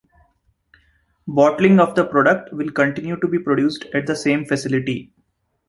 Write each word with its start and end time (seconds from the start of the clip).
The 1.27 1.31
bottling 1.33 1.79
of 1.79 1.93
the 1.93 2.03
product 2.03 2.51
will 2.53 2.71
continue 2.71 3.17
to 3.19 3.27
be 3.27 3.37
produced 3.37 3.85
at 3.93 4.07
the 4.07 4.15
same 4.15 4.45
facility. 4.45 5.13